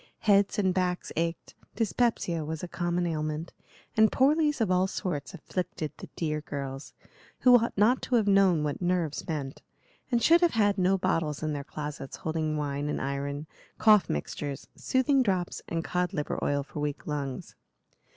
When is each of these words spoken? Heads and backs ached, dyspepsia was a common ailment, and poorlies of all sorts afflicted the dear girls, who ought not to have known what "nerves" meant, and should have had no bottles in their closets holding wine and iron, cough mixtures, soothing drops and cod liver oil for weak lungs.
Heads 0.21 0.57
and 0.57 0.73
backs 0.73 1.11
ached, 1.15 1.53
dyspepsia 1.75 2.43
was 2.43 2.63
a 2.63 2.67
common 2.67 3.05
ailment, 3.05 3.53
and 3.95 4.11
poorlies 4.11 4.59
of 4.59 4.71
all 4.71 4.87
sorts 4.87 5.35
afflicted 5.35 5.91
the 5.99 6.09
dear 6.15 6.41
girls, 6.41 6.95
who 7.41 7.59
ought 7.59 7.77
not 7.77 8.01
to 8.01 8.15
have 8.15 8.25
known 8.27 8.63
what 8.63 8.81
"nerves" 8.81 9.27
meant, 9.27 9.61
and 10.11 10.19
should 10.23 10.41
have 10.41 10.53
had 10.55 10.79
no 10.79 10.97
bottles 10.97 11.43
in 11.43 11.53
their 11.53 11.63
closets 11.63 12.15
holding 12.17 12.57
wine 12.57 12.89
and 12.89 12.99
iron, 12.99 13.45
cough 13.77 14.09
mixtures, 14.09 14.67
soothing 14.75 15.21
drops 15.21 15.61
and 15.67 15.83
cod 15.83 16.13
liver 16.13 16.43
oil 16.43 16.63
for 16.63 16.79
weak 16.79 17.05
lungs. 17.05 17.53